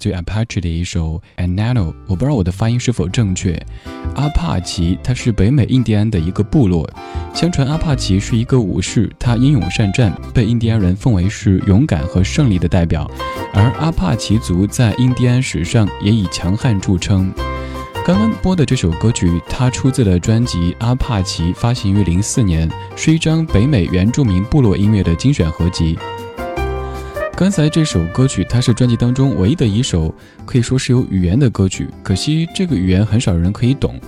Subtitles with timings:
[0.00, 3.60] 是来自于 Apache 的一首 Anano，我不知道我的发音是否正确。
[4.16, 6.88] 阿帕奇，它是北美印第安的一个部落。
[7.34, 13.08] 相传阿帕奇是一个武士，他英勇善战，被印第安人奉为是勇敢和胜利的代表。
[13.52, 17.32] 而阿帕奇族在印第安史上也以强悍著称。
[18.06, 25.98] 刚刚播的这首歌曲，它出自了专辑《阿帕奇》，发行于零四年，是一张北美原住民部落音乐的精选合集。
[27.40, 30.14] 刚才这首歌曲，它是专辑当中唯一的一首
[30.44, 31.88] 可以说是有语言的歌曲。
[32.02, 33.98] 可惜这个语言很少人可以懂。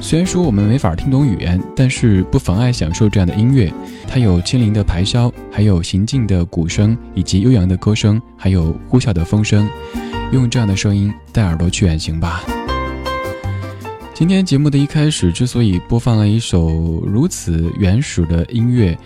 [0.00, 3.72] 虽然说我们没法听懂语言，但是不妨碍享受这样的音乐。
[4.06, 9.68] 它有轻灵的排箫，还有行进的鼓声，以及悠扬的歌声，还有呼啸的风声。
[10.30, 12.44] 用这样的声音带耳朵去远行吧。
[14.18, 16.70] 今天节目的一开始之所以播放了一首
[17.04, 18.96] 如此原始的音乐。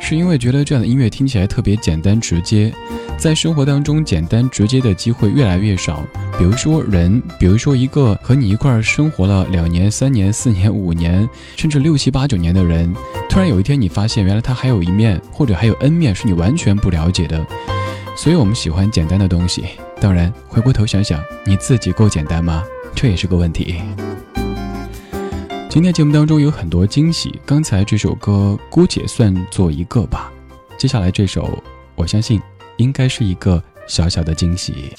[0.00, 2.72] 是因为觉得这样的音乐听起来特别简单直接，
[3.18, 6.02] 在生活当中简单直接的机会越来越少。
[6.38, 11.28] 比如说人，比如说一个和你一块儿生活了两年、三年、四年、五年，
[11.58, 12.90] 甚至六七八九年的人，
[13.28, 17.46] 突然有一天你发现，原来他还有一面，或者还有 N 面是你完全不了解的。
[18.16, 19.62] 所以我们喜欢简单的东西。
[20.00, 22.64] 当然，回过头想想，你自己够简单吗？
[22.94, 23.82] 这也是个问题。
[25.74, 30.32] 今天节目当中有很多惊喜，刚才这首歌姑且算作一个吧。
[30.78, 31.60] 接下来这首，
[31.96, 32.40] 我相信
[32.76, 34.94] 应该是一个小小的惊喜。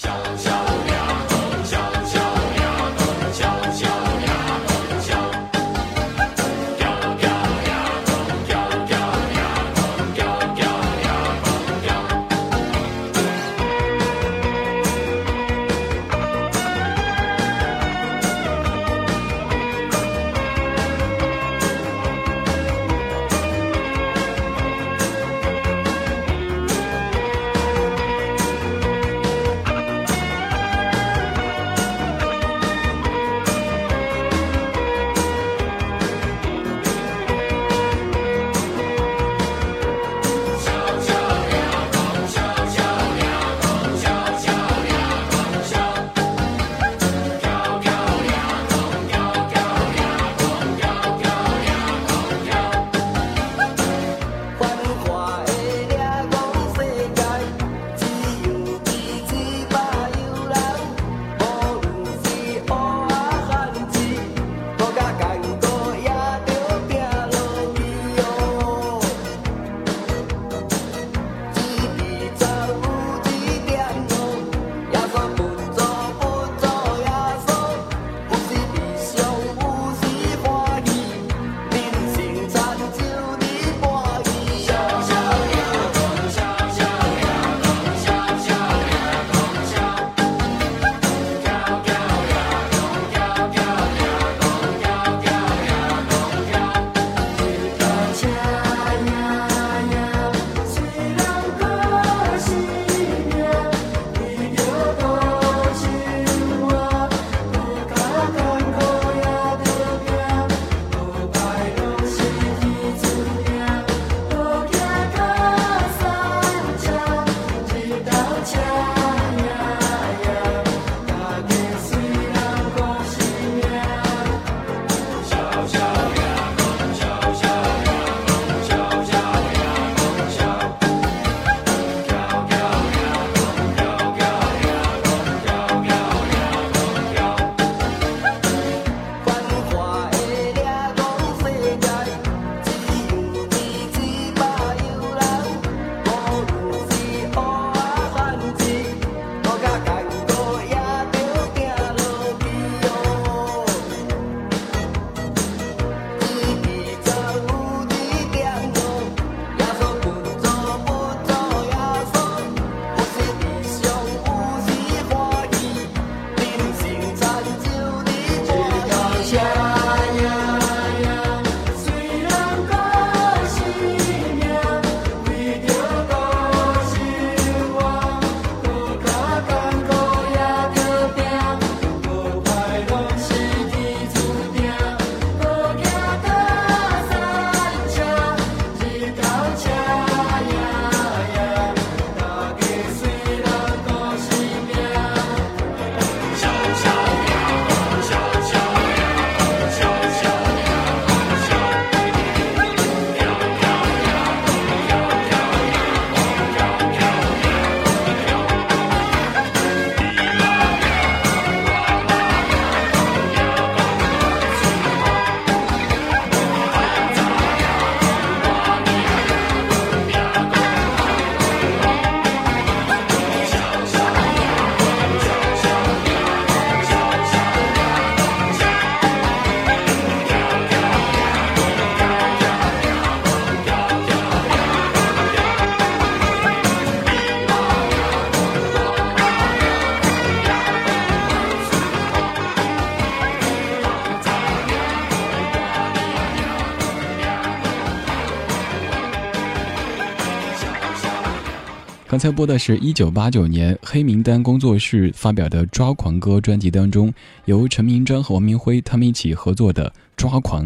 [252.16, 260.66] 刚才播的是一九八九年黑名单工作室发表的《抓狂歌》专辑当中，由陈明章和王明辉他们一起合作的《抓狂》。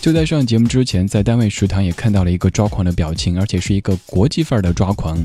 [0.00, 5.16] 就在上节目之前，在单位食堂也看到了一个抓狂的表情，而且是一个国际范儿的抓狂。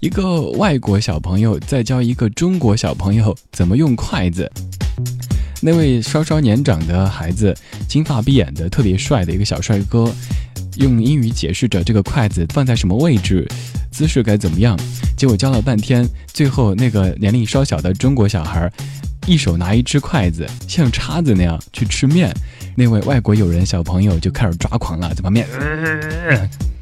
[0.00, 4.52] 一个外国小朋友在教一个中国小朋友怎么用筷子。
[5.62, 7.56] 那位稍稍年长的孩子，
[7.88, 10.14] 金发碧眼的，特别帅的一个小帅哥，
[10.76, 13.46] 用英语解释着这个筷子放在什么位置，
[13.90, 14.78] 姿势该怎么样。
[15.16, 18.70] 结果教了半天，最后那个年龄稍小的中国小孩，
[19.26, 22.34] 一手拿一只筷子，像叉子那样去吃面。
[22.76, 25.46] 那位外国友人小朋友就开始抓狂了，怎么面？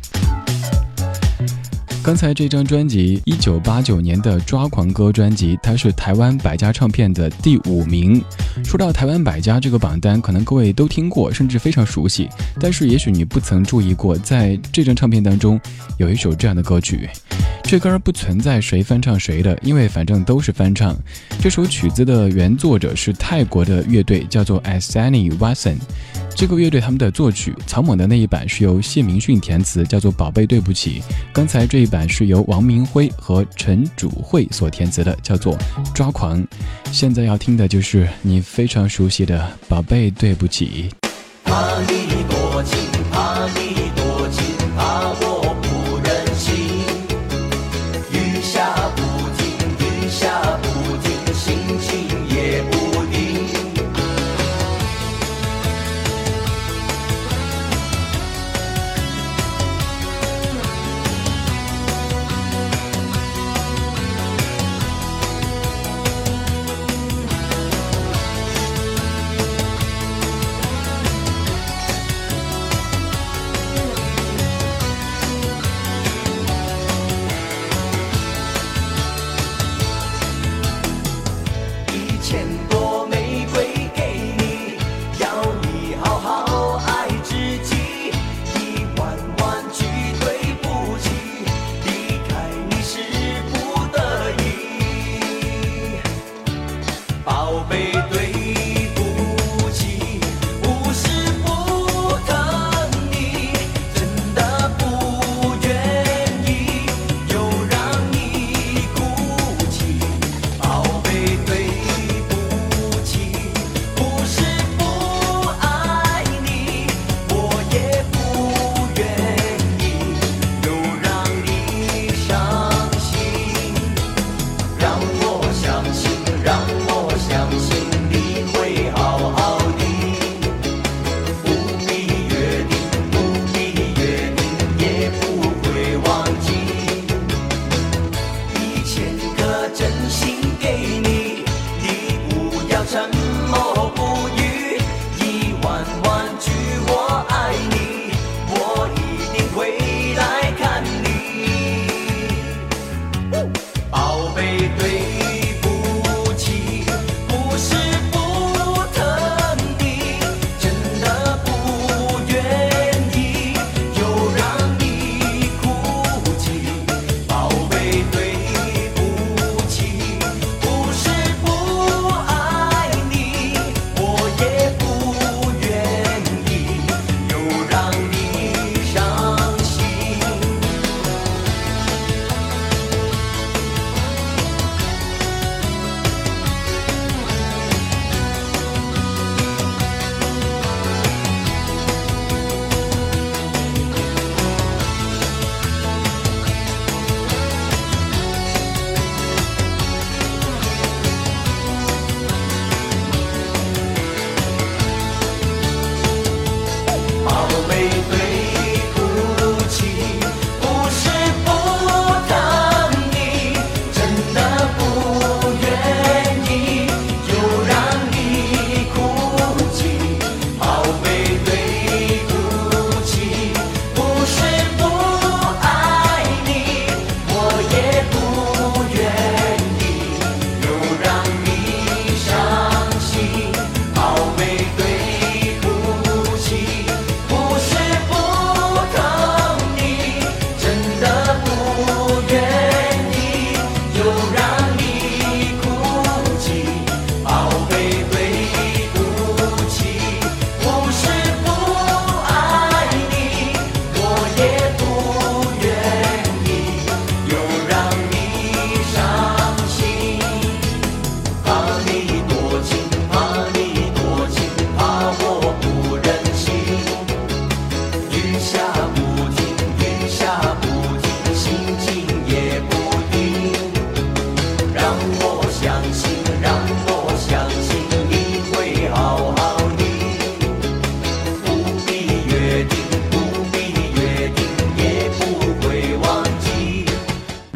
[2.04, 8.20] 刚才这张专辑，一九八九年的《抓狂歌》专辑，它是台湾百家唱片的第五名。
[8.64, 12.28] 说到台湾百家这个榜单，可能各位都听过，甚至非常熟悉。
[12.58, 15.60] 但是也许你不曾注意过，在这张唱片当中，
[15.96, 17.08] 有一首这样的歌曲。
[17.72, 20.94] 这歌不存在谁翻唱谁的，因为反正都是翻唱。
[21.40, 25.76] 这首曲子的原作者是泰国的乐队，叫做 Asani Watson。
[26.36, 31.00] 这个乐队他们的作曲，草蜢的那一版是由谢明训填词，叫做《宝贝对不起》。
[31.32, 35.56] 刚才这一版是由王明辉和陈祖慧所填词的，叫做
[35.94, 36.38] 《抓狂》。
[36.92, 40.90] 现在要听的就是你非常熟悉的《宝贝对不起》。
[41.44, 42.78] 怕你多情，
[43.10, 43.90] 怕你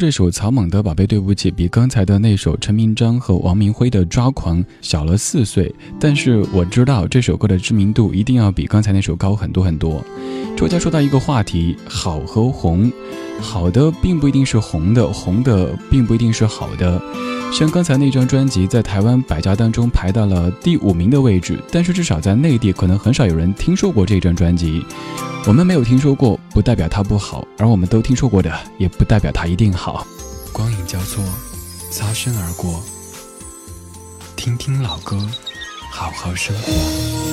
[0.07, 10.01] 这首草蜢的《宝贝对不起》比刚才的那首陈明章和王明辉的《抓狂》小了四岁，但是我知道这首歌的知名度一定要比刚才那首高很多很多。
[10.55, 12.89] 周家说到一个话题：好和红，
[13.41, 17.01] 好的并不一定是红的，红的并不一定是好的。
[17.51, 24.85] 像刚才那张专辑在台湾百家当中排到了第五名的位置，但是至少在内地可能很少有人听说过这张专辑。
[25.47, 30.05] 我们没有听说过，不代表它不好；而我们都听说过的，也不代表它一定好。
[30.51, 31.23] 光影交错，
[31.89, 32.83] 擦身而过，
[34.35, 35.17] 听听老歌，
[35.89, 37.26] 好好生活。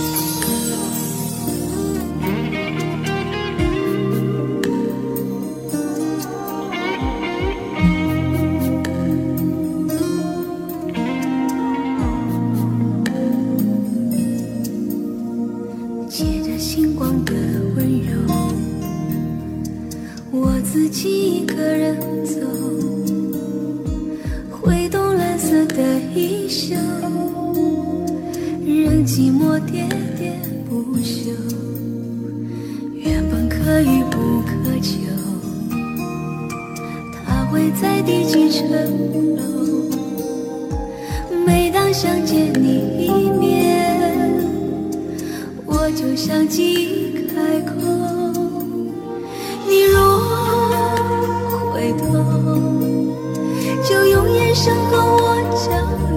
[54.54, 55.66] 想和我交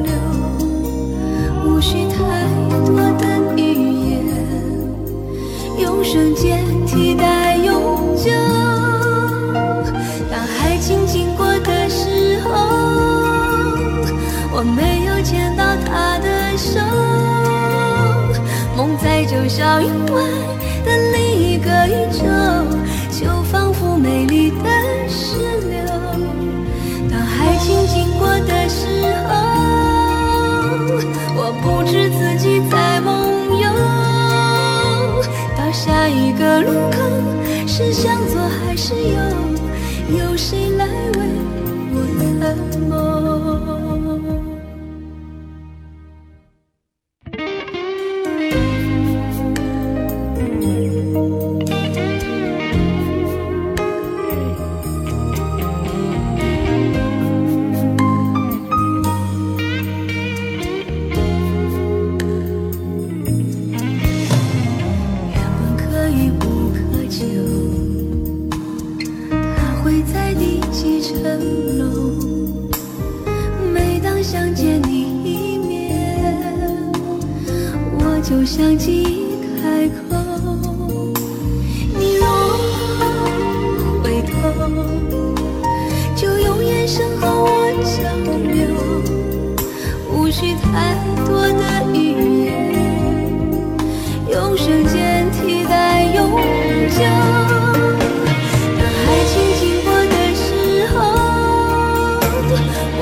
[0.03, 0.13] 流，
[1.65, 2.17] 无需太
[2.85, 3.25] 多的
[3.59, 3.63] 语
[4.11, 4.21] 言，
[5.79, 8.29] 用瞬间替代永久。
[10.29, 12.51] 当爱情经过的时候，
[14.53, 16.79] 我没有牵到他的手，
[18.77, 20.56] 梦在九霄云外。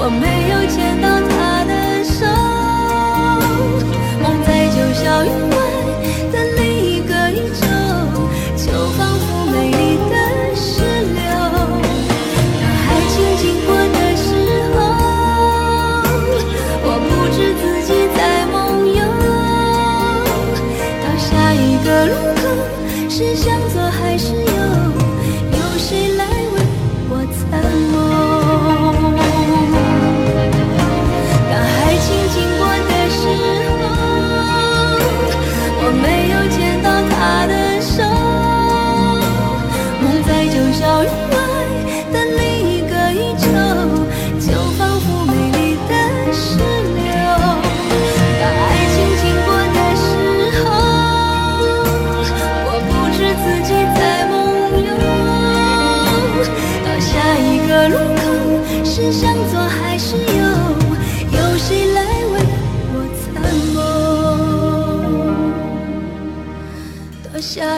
[0.05, 0.44] amazing.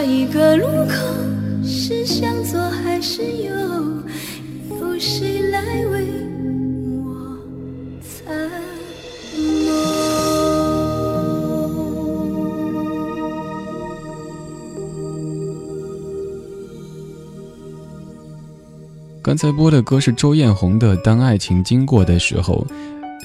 [0.07, 0.95] 一个路口
[1.65, 3.51] 是向左还是右？
[4.69, 6.07] 有谁来为
[7.03, 7.37] 我
[8.01, 8.33] 参
[9.65, 9.73] 谋？
[19.21, 22.65] 刚才播的歌是周艳红的《当爱情经过的时候》，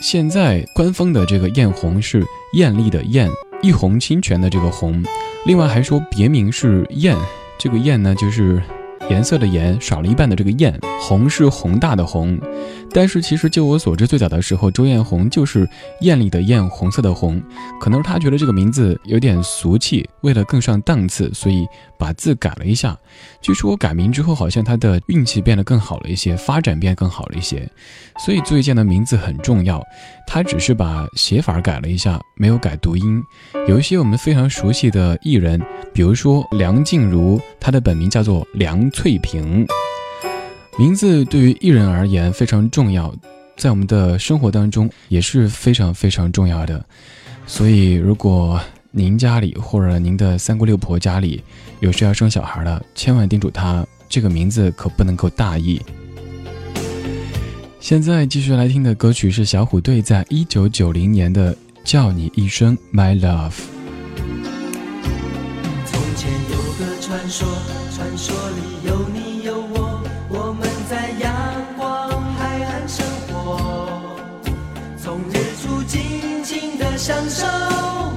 [0.02, 3.30] 现在官方的这个“艳红”是艳丽的“艳”。
[3.62, 5.04] 一泓清泉的这个泓，
[5.46, 7.16] 另外还说别名是燕，
[7.56, 8.60] 这个燕呢就是
[9.12, 12.40] 颜色的颜少了一半的这个艳，红是宏大的红。
[12.94, 15.68] 但是其实就我所知，最早的时候，周艳红就是
[16.00, 17.40] 艳丽的艳，红色的红。
[17.78, 21.66] 可能是他觉得这个名字有点俗气，为了更上档次，所以
[21.98, 22.96] 把字改了一下。
[23.42, 27.70] 据说改名之后，好像他的运气变得更好了一些，发展变更好了一些。
[28.24, 29.82] 所以做一件的名字很重要。
[30.26, 33.22] 他只是把写法改了一下，没有改读音。
[33.68, 35.60] 有一些我们非常熟悉的艺人，
[35.92, 39.66] 比如说梁静茹，她的本名叫做梁翠萍。
[40.78, 43.12] 名字对于艺人而言非常重要，
[43.56, 46.86] 在我们的生活当中也是非常非常重要的。
[47.44, 48.60] 所以，如果
[48.92, 51.42] 您家里或者您的三姑六婆家里
[51.80, 55.82] 有需要生小孩了，千万叮嘱他，这个名字可不能够大意。
[57.80, 63.50] 现在继续来听的歌曲是小虎队在一九九零年的《叫你一声 My Love》。
[67.12, 67.46] 传说，
[67.94, 71.30] 传说里有你有我，我们在阳
[71.76, 74.00] 光海岸生活。
[74.96, 76.96] 从日出静静的。
[76.96, 77.44] 享受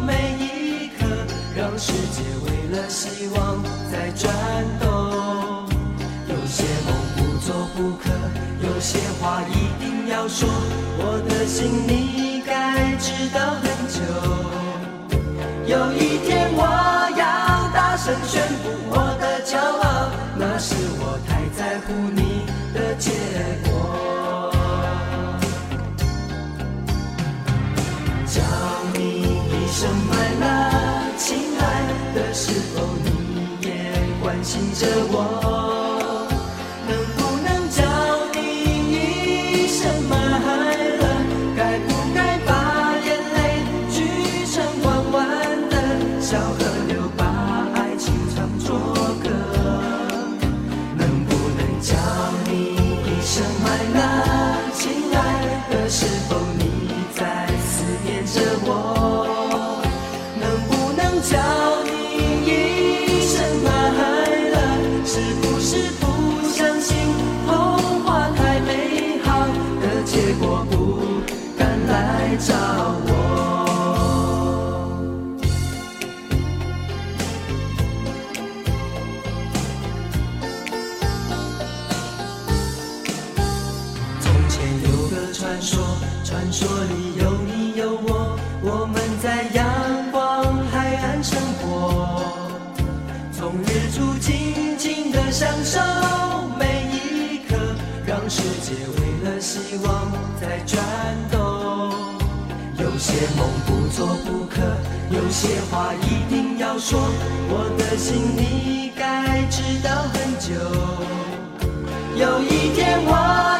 [0.07, 1.05] 每一刻，
[1.57, 4.33] 让世界为了希望在转
[4.79, 4.87] 动。
[6.29, 8.09] 有些梦不做不可，
[8.63, 10.47] 有些话一定要说。
[10.99, 13.99] 我的心你该知道很久。
[15.67, 17.04] 有一天我
[18.05, 23.09] 声宣布我的骄傲，那是我太在乎你的结
[23.63, 24.51] 果。
[28.27, 28.43] 叫
[28.93, 28.99] 你
[29.49, 31.63] 一声 “my love”，，亲爱
[32.13, 33.73] 的，是否你也
[34.21, 35.84] 关心着我？
[99.83, 100.83] 望在转
[101.31, 101.39] 动。
[102.77, 104.61] 有些梦不做不可，
[105.09, 106.99] 有些话一定要说，
[107.49, 110.53] 我的心你该知道很久。
[112.15, 113.11] 有一天我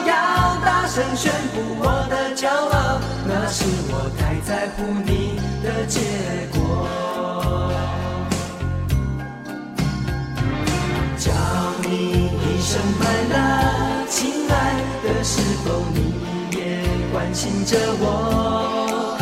[0.08, 6.00] 要大声宣布我的骄傲，那是我太在乎你的结
[6.54, 6.88] 果。
[11.18, 11.32] 叫
[11.84, 13.95] 你一声 my love，
[14.48, 15.98] 来的，时候你
[16.58, 16.82] 也
[17.12, 19.18] 关心着我？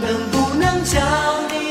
[0.00, 0.98] 能不能叫？
[1.50, 1.69] 你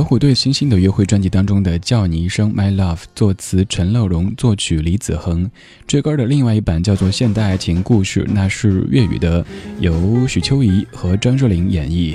[0.00, 5.50] 小虎队《星星的约会》专辑当中的《叫你一声 My Love》，作词陈乐融，作曲李子恒。
[5.86, 9.44] 这歌的另外一版叫做《现代爱情故事》，那是粤语的，
[9.78, 12.14] 由许秋怡和张智霖演绎。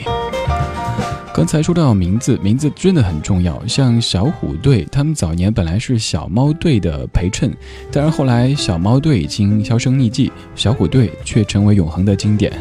[1.32, 3.64] 刚才说到名字，名字真的很重要。
[3.68, 7.56] 像小虎队，他们早年本来是小猫队的陪衬，
[7.92, 12.52] 但是后来小猫队已经销声匿迹，小虎队却成为永恒的经典。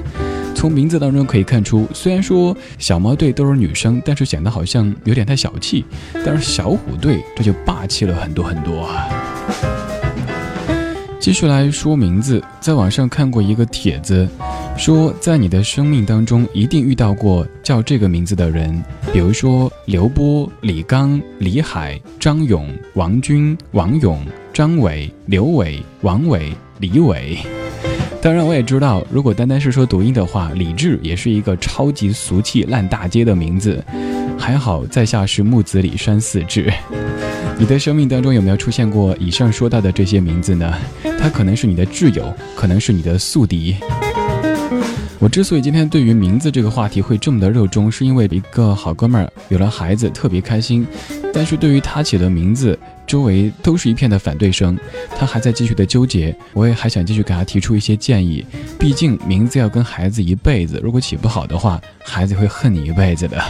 [0.54, 5.84] 从名字当中可以看出，虽然说小猫队都是女生，但是显得好像有点太小气。
[6.24, 9.08] 但是小虎队这就霸气了很多很多啊！
[11.20, 14.28] 继续来说名字，在网上看过一个帖子，
[14.76, 27.38] 说在你的生命当中一定遇到过叫这个名字的人，比如说刘波、李刚、李海、张勇、王军、王勇、张伟、刘伟、王伟、李伟。
[28.24, 33.84] 当然，我也知道，如果单单是说读音的话，李志也是一个超级俗气、烂大街的名字。
[34.38, 36.72] 还好，在下是木子李山四志。
[37.60, 40.74] 你的生命当中有没有出现过以上说到的这些名字呢？
[41.20, 43.76] 他可能是你的挚友，可能是你的宿敌。
[45.20, 50.86] 我之所以今天对于名字这个话题会这么的热衷，是因为一个好哥们儿有了孩子，特别开心。
[51.32, 54.78] 但是对于他起的名字，周围都是一片的反对声，
[55.18, 56.36] 他还在继续的纠结。
[56.52, 58.44] 我也还想继续给他提出一些建议，
[58.78, 63.42] 毕竟名字要跟孩子一辈子，如果起不好的话，孩子会恨你一辈子的。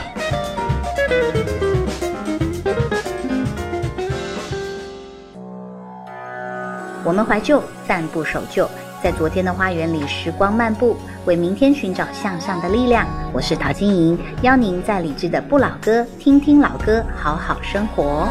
[7.02, 8.70] 我们怀旧，但不守旧，
[9.04, 13.06] 在昨天的花园里时光漫步，为明天寻找向上的力量。
[13.34, 18.26] 我是陶晶莹，邀您在理智的不老歌听听老歌，好好生活。